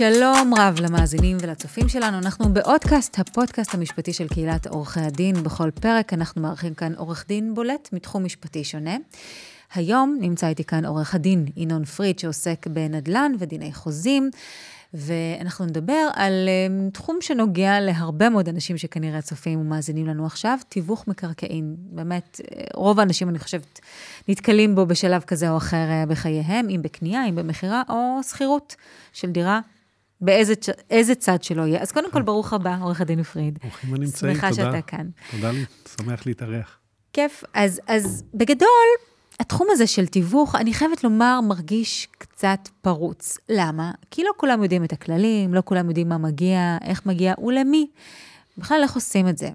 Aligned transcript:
שלום 0.00 0.54
רב 0.58 0.80
למאזינים 0.80 1.36
ולצופים 1.40 1.88
שלנו, 1.88 2.18
אנחנו 2.18 2.52
באודקאסט, 2.52 3.18
הפודקאסט 3.18 3.74
המשפטי 3.74 4.12
של 4.12 4.28
קהילת 4.28 4.66
עורכי 4.66 5.00
הדין. 5.00 5.42
בכל 5.42 5.70
פרק 5.70 6.12
אנחנו 6.12 6.42
מארחים 6.42 6.74
כאן 6.74 6.92
עורך 6.96 7.24
דין 7.28 7.54
בולט 7.54 7.88
מתחום 7.92 8.24
משפטי 8.24 8.64
שונה. 8.64 8.96
היום 9.74 10.18
נמצא 10.20 10.48
איתי 10.48 10.64
כאן 10.64 10.84
עורך 10.84 11.14
הדין 11.14 11.46
ינון 11.56 11.84
פריד, 11.84 12.18
שעוסק 12.18 12.66
בנדל"ן 12.66 13.32
ודיני 13.38 13.72
חוזים, 13.72 14.30
ואנחנו 14.94 15.64
נדבר 15.64 16.08
על 16.14 16.48
um, 16.48 16.92
תחום 16.94 17.18
שנוגע 17.20 17.80
להרבה 17.80 18.28
מאוד 18.28 18.48
אנשים 18.48 18.78
שכנראה 18.78 19.22
צופים 19.22 19.60
ומאזינים 19.60 20.06
לנו 20.06 20.26
עכשיו, 20.26 20.58
תיווך 20.68 21.08
מקרקעין. 21.08 21.76
באמת, 21.78 22.40
אה, 22.40 22.64
רוב 22.74 23.00
האנשים, 23.00 23.28
אני 23.28 23.38
חושבת, 23.38 23.80
נתקלים 24.28 24.74
בו 24.74 24.86
בשלב 24.86 25.22
כזה 25.22 25.50
או 25.50 25.56
אחר 25.56 25.90
אה, 25.90 26.04
בחייהם, 26.06 26.68
אם 26.68 26.82
בקנייה, 26.82 27.28
אם 27.28 27.34
במכירה 27.34 27.82
או 27.88 28.20
שכירות 28.22 28.76
של 29.12 29.30
דירה. 29.30 29.60
באיזה 30.20 31.14
צד 31.14 31.42
שלא 31.42 31.62
יהיה. 31.62 31.82
אז 31.82 31.92
קודם 31.92 32.10
כל, 32.10 32.22
ברוך 32.22 32.52
הבא, 32.52 32.76
עורך 32.80 33.00
הדין 33.00 33.22
פריד. 33.22 33.58
ברוכים 33.62 33.94
הנמצאים, 33.94 34.34
תודה. 34.34 34.50
שמחה 34.50 34.52
שאתה 34.52 34.82
כאן. 34.82 35.06
תודה 35.30 35.50
לי, 35.50 35.64
שמח 35.96 36.26
להתארח. 36.26 36.78
כיף. 37.12 37.44
אז, 37.54 37.80
אז 37.86 38.24
בגדול, 38.34 38.68
התחום 39.40 39.66
הזה 39.70 39.86
של 39.86 40.06
תיווך, 40.06 40.54
אני 40.54 40.74
חייבת 40.74 41.04
לומר, 41.04 41.40
מרגיש 41.40 42.08
קצת 42.18 42.68
פרוץ. 42.82 43.38
למה? 43.48 43.90
כי 44.10 44.22
לא 44.24 44.30
כולם 44.36 44.62
יודעים 44.62 44.84
את 44.84 44.92
הכללים, 44.92 45.54
לא 45.54 45.62
כולם 45.64 45.88
יודעים 45.88 46.08
מה 46.08 46.18
מגיע, 46.18 46.78
איך 46.84 47.06
מגיע 47.06 47.34
ולמי. 47.44 47.86
בכלל, 48.58 48.80
איך 48.82 48.94
עושים 48.94 49.28
את 49.28 49.38
זה? 49.38 49.48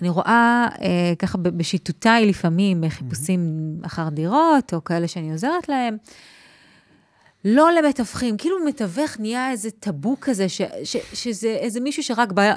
אני 0.00 0.08
רואה 0.08 0.68
אה, 0.82 1.12
ככה 1.18 1.38
בשיטותיי 1.38 2.26
לפעמים, 2.26 2.88
חיפושים 2.88 3.40
mm-hmm. 3.40 3.86
אחר 3.86 4.08
דירות, 4.08 4.74
או 4.74 4.84
כאלה 4.84 5.08
שאני 5.08 5.32
עוזרת 5.32 5.68
להם, 5.68 5.96
לא 7.44 7.70
למתווכים, 7.72 8.36
כאילו 8.36 8.64
מתווך 8.64 9.20
נהיה 9.20 9.50
איזה 9.50 9.70
טאבו 9.70 10.16
כזה, 10.20 10.48
ש, 10.48 10.60
ש, 10.84 10.96
שזה 11.12 11.48
איזה 11.48 11.80
מישהו 11.80 12.02
שרק 12.02 12.32
בא 12.32 12.54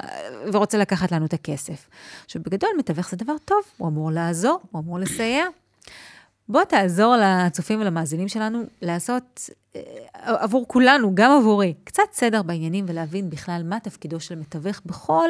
ורוצה 0.52 0.78
לקחת 0.78 1.12
לנו 1.12 1.26
את 1.26 1.32
הכסף. 1.32 1.88
עכשיו, 2.24 2.42
בגדול, 2.42 2.70
מתווך 2.78 3.10
זה 3.10 3.16
דבר 3.16 3.34
טוב, 3.44 3.62
הוא 3.76 3.88
אמור 3.88 4.10
לעזור, 4.10 4.60
הוא 4.70 4.80
אמור 4.80 4.98
לסייע. 4.98 5.44
בוא 6.48 6.64
תעזור 6.64 7.14
לצופים 7.20 7.80
ולמאזינים 7.80 8.28
שלנו 8.28 8.62
לעשות 8.82 9.50
אה, 9.76 9.80
עבור 10.24 10.64
כולנו, 10.68 11.14
גם 11.14 11.30
עבורי, 11.30 11.74
קצת 11.84 12.02
סדר 12.12 12.42
בעניינים 12.42 12.84
ולהבין 12.88 13.30
בכלל 13.30 13.62
מה 13.64 13.80
תפקידו 13.80 14.20
של 14.20 14.38
מתווך 14.38 14.80
בכל 14.86 15.28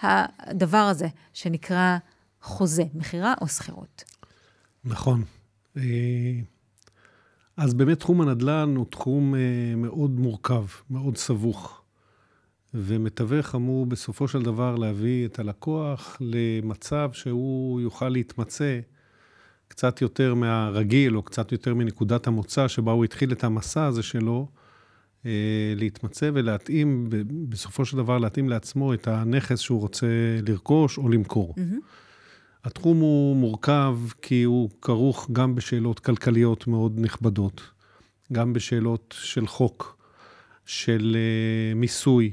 הדבר 0.00 0.78
הזה 0.78 1.06
שנקרא 1.34 1.96
חוזה, 2.42 2.84
מכירה 2.94 3.34
או 3.40 3.48
שכירות. 3.48 4.04
נכון. 4.84 5.24
אז 7.56 7.74
באמת 7.74 8.00
תחום 8.00 8.20
הנדל"ן 8.20 8.74
הוא 8.76 8.86
תחום 8.90 9.34
אה, 9.34 9.40
מאוד 9.76 10.10
מורכב, 10.10 10.64
מאוד 10.90 11.16
סבוך. 11.16 11.82
ומתווך 12.74 13.54
אמור 13.54 13.86
בסופו 13.86 14.28
של 14.28 14.42
דבר 14.42 14.76
להביא 14.76 15.26
את 15.26 15.38
הלקוח 15.38 16.16
למצב 16.20 17.10
שהוא 17.12 17.80
יוכל 17.80 18.08
להתמצא 18.08 18.80
קצת 19.68 20.02
יותר 20.02 20.34
מהרגיל, 20.34 21.16
או 21.16 21.22
קצת 21.22 21.52
יותר 21.52 21.74
מנקודת 21.74 22.26
המוצא 22.26 22.68
שבה 22.68 22.92
הוא 22.92 23.04
התחיל 23.04 23.32
את 23.32 23.44
המסע 23.44 23.84
הזה 23.84 24.02
שלו, 24.02 24.48
אה, 25.26 25.30
להתמצא 25.76 26.30
ולהתאים, 26.34 27.08
בסופו 27.48 27.84
של 27.84 27.96
דבר 27.96 28.18
להתאים 28.18 28.48
לעצמו 28.48 28.94
את 28.94 29.08
הנכס 29.08 29.58
שהוא 29.58 29.80
רוצה 29.80 30.06
לרכוש 30.46 30.98
או 30.98 31.08
למכור. 31.08 31.54
Mm-hmm. 31.56 32.11
התחום 32.64 33.00
הוא 33.00 33.36
מורכב 33.36 33.98
כי 34.22 34.42
הוא 34.42 34.70
כרוך 34.82 35.30
גם 35.32 35.54
בשאלות 35.54 36.00
כלכליות 36.00 36.66
מאוד 36.66 37.00
נכבדות, 37.00 37.70
גם 38.32 38.52
בשאלות 38.52 39.14
של 39.18 39.46
חוק, 39.46 39.96
של 40.66 41.16
uh, 41.16 41.78
מיסוי, 41.78 42.32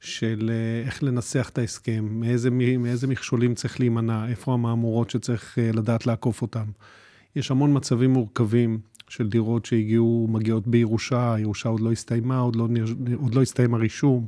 של 0.00 0.50
uh, 0.50 0.86
איך 0.86 1.02
לנסח 1.02 1.48
את 1.52 1.58
ההסכם, 1.58 2.08
מאיזה, 2.10 2.50
מאיזה 2.78 3.06
מכשולים 3.06 3.54
צריך 3.54 3.80
להימנע, 3.80 4.28
איפה 4.28 4.52
המהמורות 4.52 5.10
שצריך 5.10 5.58
uh, 5.58 5.76
לדעת 5.76 6.06
לעקוף 6.06 6.42
אותן. 6.42 6.64
יש 7.36 7.50
המון 7.50 7.76
מצבים 7.76 8.10
מורכבים 8.10 8.80
של 9.08 9.28
דירות 9.28 9.66
שהגיעו, 9.66 10.28
מגיעות 10.30 10.66
בירושה, 10.66 11.34
הירושה 11.34 11.68
עוד 11.68 11.80
לא 11.80 11.92
הסתיימה, 11.92 12.38
עוד 12.38 12.56
לא, 12.56 12.68
עוד 13.16 13.34
לא 13.34 13.42
הסתיים 13.42 13.74
הרישום. 13.74 14.26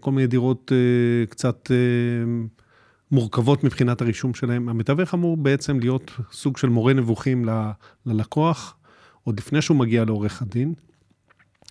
כל 0.00 0.10
מיני 0.10 0.26
דירות 0.26 0.72
קצת... 1.28 1.70
מורכבות 3.12 3.64
מבחינת 3.64 4.00
הרישום 4.00 4.34
שלהם. 4.34 4.68
המתווך 4.68 5.14
אמור 5.14 5.36
בעצם 5.36 5.80
להיות 5.80 6.10
סוג 6.32 6.56
של 6.56 6.68
מורה 6.68 6.92
נבוכים 6.92 7.44
ל, 7.44 7.50
ללקוח, 8.06 8.76
עוד 9.24 9.38
לפני 9.38 9.62
שהוא 9.62 9.76
מגיע 9.76 10.04
לעורך 10.04 10.42
הדין, 10.42 10.74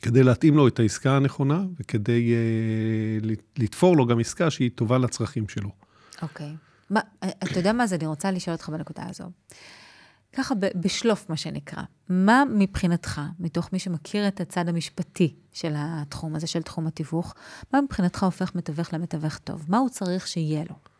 כדי 0.01 0.23
להתאים 0.23 0.57
לו 0.57 0.67
את 0.67 0.79
העסקה 0.79 1.15
הנכונה 1.15 1.63
וכדי 1.79 2.33
uh, 3.21 3.25
לתפור 3.57 3.97
לו 3.97 4.05
גם 4.05 4.19
עסקה 4.19 4.49
שהיא 4.49 4.69
טובה 4.75 4.97
לצרכים 4.97 5.47
שלו. 5.47 5.69
אוקיי. 6.21 6.55
Okay. 6.93 6.95
אתה 7.23 7.59
יודע 7.59 7.73
מה 7.73 7.87
זה? 7.87 7.95
אני 7.95 8.05
רוצה 8.05 8.31
לשאול 8.31 8.55
אותך 8.55 8.69
בנקודה 8.69 9.03
הזו. 9.09 9.23
ככה 10.33 10.55
בשלוף, 10.55 11.29
מה 11.29 11.37
שנקרא, 11.37 11.83
מה 12.09 12.43
מבחינתך, 12.55 13.21
מתוך 13.39 13.73
מי 13.73 13.79
שמכיר 13.79 14.27
את 14.27 14.41
הצד 14.41 14.69
המשפטי 14.69 15.35
של 15.53 15.73
התחום 15.77 16.35
הזה, 16.35 16.47
של 16.47 16.61
תחום 16.61 16.87
התיווך, 16.87 17.33
מה 17.73 17.81
מבחינתך 17.81 18.23
הופך 18.23 18.55
מתווך 18.55 18.93
למתווך 18.93 19.37
טוב? 19.37 19.65
מה 19.69 19.77
הוא 19.77 19.89
צריך 19.89 20.27
שיהיה 20.27 20.63
לו? 20.69 20.90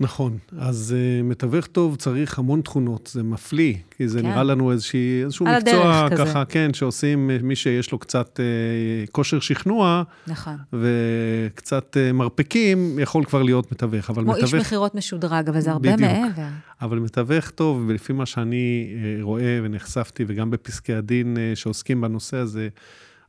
נכון, 0.00 0.38
אז 0.58 0.94
uh, 0.96 1.24
מתווך 1.24 1.66
טוב 1.66 1.96
צריך 1.96 2.38
המון 2.38 2.60
תכונות, 2.60 3.10
זה 3.12 3.22
מפליא, 3.22 3.74
כי 3.90 4.08
זה 4.08 4.20
כן. 4.20 4.26
נראה 4.26 4.42
לנו 4.42 4.72
איזושהי, 4.72 5.22
איזשהו 5.24 5.46
מקצוע 5.46 6.08
ככה, 6.10 6.24
כזה. 6.24 6.44
כן, 6.48 6.74
שעושים 6.74 7.30
מי 7.42 7.56
שיש 7.56 7.92
לו 7.92 7.98
קצת 7.98 8.40
uh, 8.40 9.10
כושר 9.10 9.40
שכנוע, 9.40 10.02
נכון. 10.26 10.56
וקצת 10.72 11.96
uh, 11.96 12.12
מרפקים, 12.12 12.98
יכול 12.98 13.24
כבר 13.24 13.42
להיות 13.42 13.72
מתווך, 13.72 14.10
אבל 14.10 14.22
כמו 14.22 14.32
מתווך... 14.32 14.50
כמו 14.50 14.58
איש 14.58 14.66
מכירות 14.66 14.94
משודרג, 14.94 15.48
אבל 15.48 15.60
זה 15.60 15.70
הרבה 15.70 15.92
בדיוק. 15.92 16.10
מעבר. 16.10 16.48
אבל 16.80 16.98
מתווך 16.98 17.50
טוב, 17.50 17.84
ולפי 17.86 18.12
מה 18.12 18.26
שאני 18.26 18.88
uh, 18.90 19.22
רואה 19.22 19.60
ונחשפתי, 19.62 20.24
וגם 20.26 20.50
בפסקי 20.50 20.94
הדין 20.94 21.36
uh, 21.36 21.56
שעוסקים 21.56 22.00
בנושא 22.00 22.36
הזה, 22.36 22.68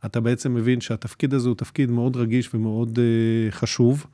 אתה 0.05 0.19
בעצם 0.19 0.53
מבין 0.53 0.81
שהתפקיד 0.81 1.33
הזה 1.33 1.49
הוא 1.49 1.55
תפקיד 1.55 1.91
מאוד 1.91 2.15
רגיש 2.15 2.49
ומאוד 2.53 2.99
uh, 2.99 3.51
חשוב. 3.55 4.05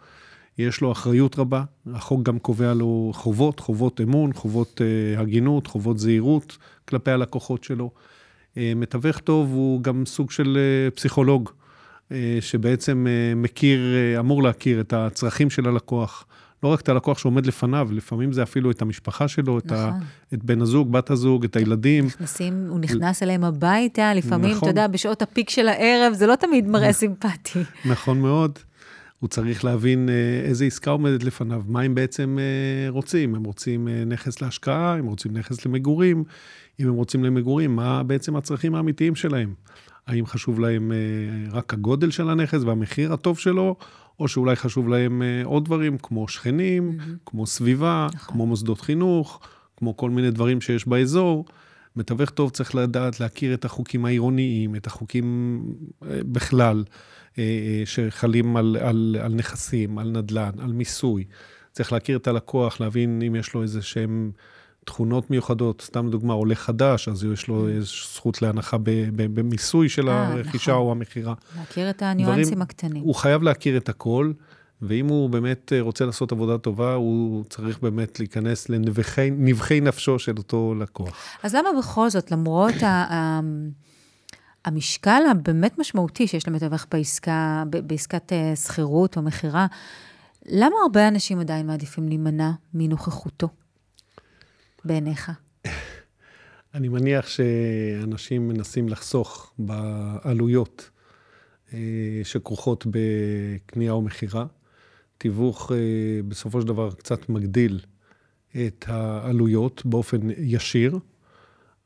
יש 0.58 0.82
לו 0.82 0.92
אחריות 0.92 1.40
רבה, 1.40 1.64
החוק 1.94 2.24
גם 2.24 2.40
קובע 2.40 2.74
לו 2.74 3.12
חובות, 3.16 3.60
חובות 3.60 4.02
אמון, 4.02 4.34
חובות 4.34 4.82
uh, 4.82 5.20
הגינות, 5.20 5.68
חובות 5.68 6.00
זהירות 6.00 6.58
כלפי 6.86 7.12
הלקוחות 7.12 7.64
שלו. 7.64 7.92
Uh, 8.54 8.58
מתווך 8.76 9.18
טוב 9.20 9.52
הוא 9.52 9.82
גם 9.82 10.06
סוג 10.06 10.32
של 10.32 10.58
uh, 10.58 10.96
פסיכולוג, 10.96 11.50
uh, 11.50 12.14
שבעצם 12.42 13.08
uh, 13.08 13.38
מכיר, 13.38 13.80
uh, 13.80 14.20
אמור 14.20 14.44
להכיר 14.44 14.82
את 14.82 14.94
הצרכים 14.94 15.50
של 15.50 15.68
הלקוח. 15.68 16.26
לא 16.64 16.70
רק 16.70 16.82
את 16.82 16.90
הלקוח 16.90 17.18
שעומד 17.18 17.46
לפניו, 17.46 17.90
לפעמים 17.92 18.34
זה 18.34 18.44
אפילו 18.44 18.72
את 18.72 18.82
המשפחה 18.82 19.28
שלו, 19.28 19.58
נכון. 19.58 19.58
את, 19.58 19.72
ה, 19.72 19.88
נכון. 19.88 20.02
את 20.34 20.44
בן 20.44 20.62
הזוג, 20.62 20.92
בת 20.92 21.10
הזוג, 21.10 21.44
את 21.44 21.56
הילדים. 21.56 22.06
נכנסים, 22.06 22.68
הוא 22.70 22.80
נכנס 22.80 23.24
אליהם 23.24 23.44
הביתה, 23.44 24.14
לפעמים, 24.14 24.52
נכון. 24.52 24.70
אתה 24.70 24.70
יודע, 24.70 24.88
בשעות 24.88 25.22
הפיק 25.22 25.50
של 25.50 25.68
הערב, 25.68 26.14
זה 26.14 26.28
לא 26.28 26.36
תמיד 26.36 26.68
מראה 26.68 26.94
סימפטי. 26.94 27.60
נכון 27.86 28.22
מאוד. 28.22 28.60
הוא 29.20 29.28
צריך 29.28 29.66
להבין 29.66 30.10
אה, 30.10 30.42
איזה 30.44 30.66
עסקה 30.66 30.92
עומדת 30.92 31.24
לפניו, 31.24 31.62
מה 31.68 31.82
הם 31.82 31.96
בעצם 31.96 32.38
אה, 32.40 32.90
רוצים. 32.90 33.36
הם 33.36 33.44
רוצים 33.44 33.88
אה, 33.88 34.04
נכס 34.06 34.42
להשקעה, 34.42 34.94
הם 34.94 35.06
רוצים 35.06 35.34
נכס 35.38 35.66
למגורים. 35.66 36.24
אם 36.80 36.88
הם 36.88 36.94
רוצים 36.94 37.24
למגורים, 37.24 37.76
מה 37.76 38.04
בעצם 38.04 38.36
הצרכים 38.36 38.76
האמיתיים 38.76 39.16
שלהם? 39.16 39.54
האם 40.08 40.26
חשוב 40.26 40.60
להם 40.60 40.92
רק 41.52 41.74
הגודל 41.74 42.12
של 42.12 42.30
הנכס 42.30 42.62
והמחיר 42.64 43.14
הטוב 43.14 43.40
שלו, 43.40 43.76
או 44.20 44.28
שאולי 44.28 44.56
חשוב 44.56 44.90
להם 44.90 45.22
עוד 45.44 45.66
דברים, 45.66 45.98
כמו 45.98 46.28
שכנים, 46.28 46.92
mm-hmm. 46.92 47.04
כמו 47.26 47.46
סביבה, 47.46 48.08
נכון. 48.14 48.34
כמו 48.34 48.46
מוסדות 48.46 48.82
חינוך, 48.82 49.40
כמו 49.78 49.98
כל 49.98 50.10
מיני 50.10 50.32
דברים 50.32 50.62
שיש 50.62 50.88
באזור. 50.88 51.46
מתווך 51.98 52.30
טוב 52.30 52.50
צריך 52.50 52.76
לדעת 52.76 53.20
להכיר 53.20 53.54
את 53.54 53.66
החוקים 53.66 54.06
העירוניים, 54.06 54.76
את 54.76 54.88
החוקים 54.88 55.62
בכלל. 56.02 56.84
אה, 57.40 57.44
אה, 57.44 57.86
שחלים 57.86 58.58
על, 58.58 58.78
על, 58.82 59.16
על 59.22 59.34
נכסים, 59.34 59.98
על 59.98 60.10
נדל"ן, 60.10 60.52
על 60.60 60.74
מיסוי. 60.74 61.24
צריך 61.72 61.94
להכיר 61.94 62.18
את 62.18 62.28
הלקוח, 62.28 62.82
להבין 62.82 63.22
אם 63.28 63.36
יש 63.36 63.54
לו 63.54 63.62
איזה 63.62 63.82
שהם 63.82 64.32
תכונות 64.86 65.32
מיוחדות. 65.32 65.82
סתם 65.82 66.10
דוגמה, 66.10 66.34
עולה 66.34 66.56
חדש, 66.56 67.08
אז 67.08 67.24
יש 67.24 67.48
לו 67.48 67.68
mm. 67.68 67.82
זכות 68.14 68.42
להנחה 68.42 68.78
במיסוי 69.16 69.90
של 69.90 70.10
אה, 70.10 70.28
הרכישה 70.28 70.72
נכון. 70.72 70.84
או 70.86 70.92
המכירה. 70.92 71.34
להכיר 71.58 71.90
את 71.90 72.02
הניואנסים 72.02 72.44
דברים, 72.44 72.62
הקטנים. 72.62 73.04
הוא 73.04 73.16
חייב 73.16 73.44
להכיר 73.44 73.78
את 73.78 73.90
הכל. 73.90 74.32
ואם 74.82 75.08
הוא 75.08 75.30
באמת 75.30 75.74
רוצה 75.80 76.06
לעשות 76.06 76.32
עבודה 76.32 76.58
טובה, 76.58 76.94
הוא 76.94 77.44
צריך 77.50 77.80
באמת 77.80 78.20
להיכנס 78.20 78.70
לנבחי 78.70 79.82
נפשו 79.82 80.20
של 80.20 80.38
אותו 80.38 80.76
לקוח. 80.80 81.38
אז 81.44 81.56
למה 81.56 81.70
בכל 81.80 82.10
זאת, 82.10 82.32
למרות 82.32 82.84
ה... 82.84 83.40
המשקל 84.66 85.22
הבאמת 85.32 85.80
משמעותי 85.80 86.28
שיש 86.28 86.48
למתווך 86.48 86.86
בעסקה, 86.92 87.64
בעסקת 87.70 88.34
אה, 88.34 88.56
שכירות 88.56 89.18
או 89.18 89.22
מכירה, 89.22 89.68
למה 90.46 90.76
הרבה 90.84 91.08
אנשים 91.08 91.40
עדיין 91.40 91.68
מעדיפים 91.68 92.08
להימנע 92.08 92.52
מנוכחותו 92.74 93.50
בעיניך? 94.86 95.32
אני 96.74 96.88
מניח 96.88 97.28
שאנשים 97.28 98.48
מנסים 98.48 98.90
לחסוך 98.90 99.54
בעלויות 99.60 100.90
שכרוכות 102.24 102.86
בקנייה 102.90 103.92
או 103.92 104.02
מכירה. 104.02 104.46
תיווך 105.18 105.72
בסופו 106.28 106.62
של 106.62 106.68
דבר 106.68 106.92
קצת 106.92 107.30
מגדיל 107.30 107.80
את 108.56 108.86
העלויות 108.88 109.82
באופן 109.86 110.18
ישיר, 110.38 111.00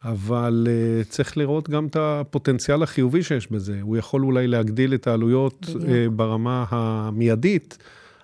אבל 0.03 0.67
uh, 0.67 1.09
צריך 1.09 1.37
לראות 1.37 1.69
גם 1.69 1.87
את 1.87 1.95
הפוטנציאל 1.99 2.83
החיובי 2.83 3.23
שיש 3.23 3.51
בזה. 3.51 3.79
הוא 3.81 3.97
יכול 3.97 4.23
אולי 4.23 4.47
להגדיל 4.47 4.93
את 4.93 5.07
העלויות 5.07 5.65
uh, 5.69 5.75
ברמה 6.11 6.65
המיידית, 6.69 7.77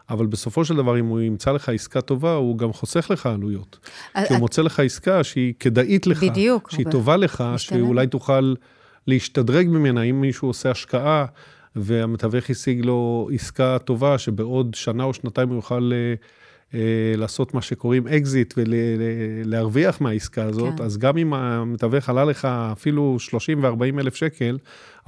אבל 0.10 0.26
בסופו 0.26 0.66
של 0.66 0.76
דבר, 0.76 1.00
אם 1.00 1.06
הוא 1.06 1.20
ימצא 1.22 1.52
לך 1.52 1.70
עסקה 1.70 2.02
טובה, 2.02 2.34
הוא 2.34 2.58
גם 2.58 2.74
חוסך 2.74 3.08
לך 3.10 3.26
עלויות. 3.26 3.80
כי 4.14 4.34
הוא 4.34 4.38
מוצא 4.38 4.62
לך 4.62 4.80
עסקה 4.80 5.24
שהיא 5.24 5.54
כדאית 5.60 6.08
לך, 6.08 6.24
בדיוק, 6.24 6.72
שהיא 6.72 6.86
טובה 6.92 7.18
לך, 7.18 7.44
משתלם. 7.54 7.80
שאולי 7.80 8.08
תוכל 8.08 8.54
להשתדרג 9.08 9.68
ממנה, 9.68 10.02
אם 10.02 10.22
מישהו 10.22 10.48
עושה 10.48 10.72
השקעה. 10.72 11.26
והמתווך 11.78 12.50
השיג 12.50 12.86
לו 12.86 13.30
עסקה 13.34 13.78
טובה, 13.80 14.18
שבעוד 14.18 14.76
שנה 14.76 15.04
או 15.04 15.14
שנתיים 15.14 15.50
הוא 15.50 15.56
יוכל 15.56 15.92
uh, 15.94 16.26
אה, 16.74 16.80
לעשות 17.18 17.54
מה 17.54 17.62
שקוראים 17.62 18.08
אקזיט 18.08 18.54
ולהרוויח 18.58 20.02
מהעסקה 20.02 20.44
הזאת, 20.44 20.78
כן. 20.78 20.84
אז 20.84 20.98
גם 20.98 21.18
אם 21.18 21.34
המתווך 21.34 22.10
עלה 22.10 22.26
לך 22.26 22.46
אפילו 22.46 23.20
30 23.20 23.64
ו-40 23.64 24.00
אלף 24.00 24.16
שקל, 24.16 24.58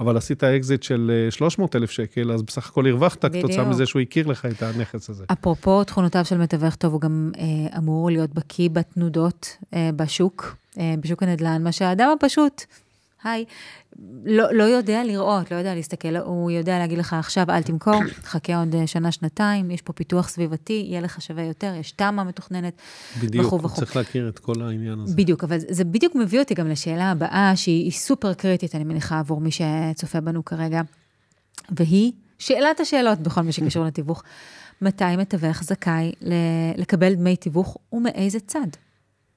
אבל 0.00 0.16
עשית 0.16 0.44
אקזיט 0.44 0.82
של 0.82 1.26
300 1.30 1.74
אה, 1.74 1.80
אלף 1.80 1.90
שקל, 1.90 2.32
אז 2.32 2.42
בסך 2.42 2.68
הכל 2.68 2.86
הרווחת 2.86 3.24
כתוצאה 3.24 3.64
מזה 3.64 3.86
שהוא 3.86 4.02
הכיר 4.02 4.26
לך 4.26 4.46
את 4.46 4.62
הנכס 4.62 5.10
הזה. 5.10 5.24
אפרופו 5.32 5.84
תכונותיו 5.84 6.24
של 6.24 6.38
מתווך 6.38 6.74
טוב, 6.74 6.92
הוא 6.92 7.00
גם 7.00 7.30
אה, 7.38 7.78
אמור 7.78 8.10
להיות 8.10 8.34
בקיא 8.34 8.68
בתנודות 8.72 9.56
אה, 9.74 9.90
בשוק, 9.96 10.56
אה, 10.78 10.94
בשוק 11.00 11.22
הנדל"ן, 11.22 11.62
מה 11.62 11.72
שהאדם 11.72 12.10
הפשוט 12.16 12.64
היי, 13.24 13.44
לא, 14.24 14.54
לא 14.54 14.62
יודע 14.62 15.04
לראות, 15.04 15.50
לא 15.50 15.56
יודע 15.56 15.74
להסתכל, 15.74 16.16
הוא 16.16 16.50
יודע 16.50 16.78
להגיד 16.78 16.98
לך, 16.98 17.12
עכשיו 17.12 17.46
אל 17.48 17.62
תמכור, 17.62 18.00
חכה 18.22 18.56
עוד 18.56 18.74
אה, 18.74 18.86
שנה, 18.86 19.12
שנתיים, 19.12 19.70
יש 19.70 19.82
פה 19.82 19.92
פיתוח 19.92 20.28
סביבתי, 20.28 20.84
יהיה 20.88 21.00
לך 21.00 21.22
שווה 21.22 21.42
יותר, 21.42 21.72
יש 21.80 21.92
תמ"א 21.92 22.22
מתוכננת, 22.24 22.74
בדיוק, 23.20 23.46
וכו' 23.46 23.62
וכו'. 23.62 23.76
צריך 23.76 23.96
להכיר 23.96 24.28
את 24.28 24.38
כל 24.38 24.62
העניין 24.62 25.00
הזה. 25.00 25.16
בדיוק, 25.16 25.44
אבל 25.44 25.58
זה 25.58 25.84
בדיוק 25.84 26.14
מביא 26.14 26.40
אותי 26.40 26.54
גם 26.54 26.68
לשאלה 26.68 27.10
הבאה, 27.10 27.52
שהיא 27.56 27.92
סופר 27.92 28.34
קריטית, 28.34 28.74
אני 28.74 28.84
מניחה, 28.84 29.18
עבור 29.18 29.40
מי 29.40 29.50
שצופה 29.50 30.20
בנו 30.20 30.44
כרגע, 30.44 30.80
והיא 31.70 32.12
שאלת 32.38 32.80
השאלות 32.80 33.18
בכל 33.18 33.40
מה 33.42 33.52
שקשור 33.52 33.84
לתיווך. 33.84 34.22
מתי 34.82 35.16
מתווך 35.18 35.62
זכאי 35.62 36.12
לקבל 36.76 37.14
דמי 37.14 37.36
תיווך 37.36 37.76
ומאיזה 37.92 38.40
צד? 38.40 38.66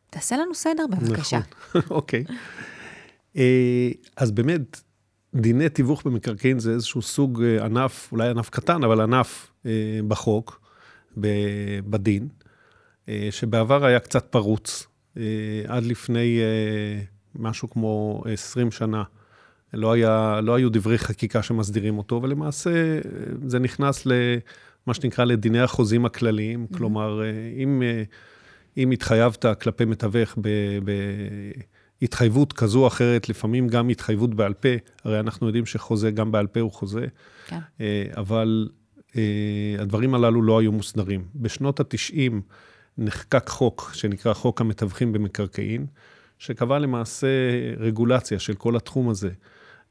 תעשה 0.10 0.38
לנו 0.38 0.56
סדר 0.56 0.84
בבקשה. 0.90 1.40
נכון, 1.40 1.82
אוקיי. 1.98 2.24
אה, 3.38 3.90
אז 4.18 4.32
באמת, 4.32 4.82
דיני 5.36 5.70
תיווך 5.70 6.04
במקרקעין 6.06 6.60
זה 6.60 6.72
איזשהו 6.72 7.02
סוג 7.02 7.44
אה, 7.44 7.66
ענף, 7.66 8.10
אולי 8.12 8.30
ענף 8.30 8.50
קטן, 8.50 8.84
אבל 8.84 9.02
ענף 9.02 9.52
אה, 9.66 9.72
בחוק, 10.08 10.62
בדין, 11.90 12.28
שבעבר 13.32 13.86
היה 13.86 14.00
קצת 14.00 14.26
פרוץ. 14.26 14.88
עד 15.68 15.84
לפני 15.84 16.40
משהו 17.36 17.70
כמו 17.70 18.24
20 18.34 18.72
שנה. 18.72 19.04
לא, 19.74 19.92
היה, 19.92 20.40
לא 20.44 20.56
היו 20.56 20.70
דברי 20.70 20.98
חקיקה 20.98 21.44
שמסדירים 21.44 21.98
אותו, 21.98 22.20
ולמעשה 22.24 23.00
זה 23.46 23.60
נכנס 23.60 24.06
למה 24.06 24.94
שנקרא 24.94 25.26
לדיני 25.26 25.60
החוזים 25.60 26.06
הכלליים. 26.06 26.68
Mm-hmm. 26.70 26.78
כלומר, 26.78 27.22
אם, 27.58 27.84
אם 28.78 28.92
התחייבת 28.92 29.46
כלפי 29.62 29.86
מתווך 29.86 30.38
ב, 30.42 30.48
ב, 30.84 30.92
התחייבות 32.04 32.54
כזו 32.54 32.82
או 32.82 32.88
אחרת, 32.88 33.30
לפעמים 33.30 33.68
גם 33.68 33.90
התחייבות 33.90 34.36
בעל 34.36 34.54
פה, 34.54 34.70
הרי 35.04 35.20
אנחנו 35.20 35.48
יודעים 35.48 35.66
שחוזה 35.66 36.12
גם 36.12 36.32
בעל 36.32 36.48
פה 36.48 36.60
הוא 36.60 36.72
חוזה, 36.72 37.06
כן. 37.48 37.60
אה, 37.82 38.06
אבל 38.18 38.70
אה, 39.16 39.22
הדברים 39.80 40.16
הללו 40.16 40.42
לא 40.42 40.60
היו 40.60 40.72
מוסדרים. 40.72 41.26
בשנות 41.36 41.80
ה-90 41.80 42.34
נחקק 42.98 43.50
חוק 43.50 43.92
שנקרא 43.94 44.34
חוק 44.34 44.62
המתווכים 44.62 45.14
במקרקעין, 45.14 45.86
שקבע 46.40 46.80
למעשה 46.80 47.28
רגולציה 47.78 48.40
של 48.40 48.54
כל 48.54 48.76
התחום 48.76 49.10
הזה. 49.10 49.30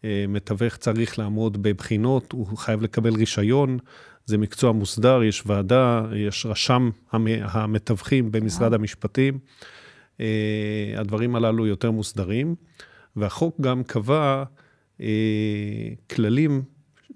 אה, 0.04 0.24
מתווך 0.28 0.76
צריך 0.76 1.18
לעמוד 1.18 1.62
בבחינות, 1.62 2.32
הוא 2.32 2.58
חייב 2.58 2.82
לקבל 2.82 3.14
רישיון, 3.14 3.78
זה 4.26 4.38
מקצוע 4.38 4.72
מוסדר, 4.72 5.22
יש 5.22 5.42
ועדה, 5.46 6.02
יש 6.16 6.46
רשם 6.46 6.90
המתווכים 7.12 8.32
במשרד 8.32 8.74
המשפטים. 8.74 9.38
אה, 10.20 10.94
הדברים 10.96 11.36
הללו 11.36 11.66
יותר 11.66 11.90
מוסדרים, 11.90 12.54
והחוק 13.16 13.60
גם 13.60 13.82
קבע 13.84 14.44
אה, 15.00 15.88
כללים 16.10 16.62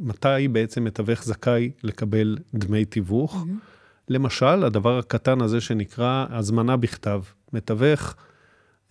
מתי 0.00 0.48
בעצם 0.52 0.84
מתווך 0.84 1.24
זכאי 1.24 1.70
לקבל 1.82 2.38
דמי 2.54 2.84
תיווך. 2.84 3.34
Mm-hmm. 3.34 4.08
למשל, 4.08 4.64
הדבר 4.64 4.98
הקטן 4.98 5.40
הזה 5.40 5.60
שנקרא 5.60 6.26
הזמנה 6.30 6.76
בכתב. 6.76 7.22
מתווך 7.52 8.14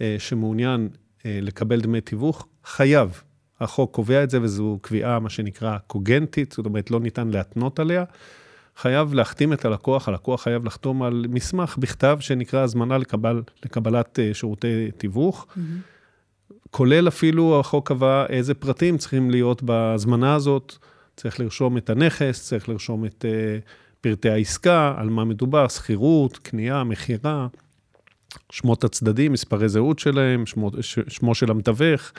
אה, 0.01 0.15
שמעוניין 0.19 0.89
לקבל 1.25 1.81
דמי 1.81 2.01
תיווך, 2.01 2.47
חייב. 2.65 3.21
החוק 3.59 3.95
קובע 3.95 4.23
את 4.23 4.29
זה, 4.29 4.41
וזו 4.41 4.79
קביעה, 4.81 5.19
מה 5.19 5.29
שנקרא, 5.29 5.77
קוגנטית, 5.87 6.51
זאת 6.51 6.65
אומרת, 6.65 6.91
לא 6.91 6.99
ניתן 6.99 7.27
להתנות 7.27 7.79
עליה. 7.79 8.03
חייב 8.77 9.13
להחתים 9.13 9.53
את 9.53 9.65
הלקוח, 9.65 10.07
הלקוח 10.07 10.43
חייב 10.43 10.65
לחתום 10.65 11.03
על 11.03 11.25
מסמך 11.29 11.77
בכתב 11.77 12.17
שנקרא 12.19 12.59
הזמנה 12.59 12.97
לקבל, 12.97 13.41
לקבלת 13.65 14.19
uh, 14.19 14.33
שירותי 14.33 14.91
תיווך. 14.97 15.45
Mm-hmm. 15.49 15.59
כולל 16.71 17.07
אפילו, 17.07 17.59
החוק 17.59 17.87
קבע 17.87 18.25
איזה 18.29 18.53
פרטים 18.53 18.97
צריכים 18.97 19.31
להיות 19.31 19.63
בהזמנה 19.63 20.35
הזאת. 20.35 20.75
צריך 21.15 21.39
לרשום 21.39 21.77
את 21.77 21.89
הנכס, 21.89 22.43
צריך 22.43 22.69
לרשום 22.69 23.05
את 23.05 23.25
uh, 23.25 23.69
פרטי 24.01 24.29
העסקה, 24.29 24.93
על 24.97 25.09
מה 25.09 25.25
מדובר, 25.25 25.67
שכירות, 25.67 26.37
קנייה, 26.37 26.83
מכירה, 26.83 27.47
שמות 28.51 28.83
הצדדים, 28.83 29.31
מספרי 29.31 29.69
זהות 29.69 29.99
שלהם, 29.99 30.45
שמו, 30.45 30.71
שמו 31.07 31.35
של 31.35 31.51
המתווך. 31.51 32.11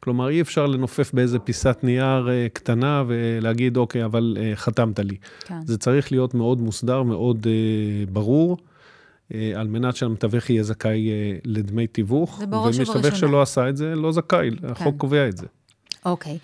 כלומר, 0.00 0.28
אי 0.28 0.40
אפשר 0.40 0.66
לנופף 0.66 1.14
באיזה 1.14 1.38
פיסת 1.38 1.78
נייר 1.82 2.28
אה, 2.30 2.46
קטנה 2.52 3.04
ולהגיד, 3.06 3.76
אוקיי, 3.76 4.04
אבל 4.04 4.36
אה, 4.40 4.52
חתמת 4.56 4.98
לי. 4.98 5.16
כן. 5.40 5.66
זה 5.66 5.78
צריך 5.78 6.12
להיות 6.12 6.34
מאוד 6.34 6.60
מוסדר, 6.60 7.02
מאוד 7.02 7.46
אה, 7.46 8.06
ברור. 8.12 8.56
על 9.56 9.68
מנת 9.68 9.96
שהמתווך 9.96 10.50
יהיה 10.50 10.62
זכאי 10.62 11.10
לדמי 11.44 11.86
תיווך. 11.86 12.38
זה 12.38 12.46
בראש 12.46 12.74
ובראשונה. 12.74 12.98
ומתווך 12.98 13.16
שלא 13.16 13.42
עשה 13.42 13.68
את 13.68 13.76
זה, 13.76 13.94
לא 13.94 14.12
זכאי, 14.12 14.50
כן. 14.60 14.68
החוק 14.68 14.96
קובע 14.96 15.28
את 15.28 15.36
זה. 15.36 15.46
אוקיי. 16.04 16.38